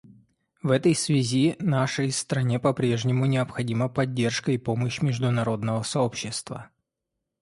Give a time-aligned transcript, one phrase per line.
[0.63, 6.71] В этой связи нашей стране по-прежнему необходима поддержка и помощь международного сообщества.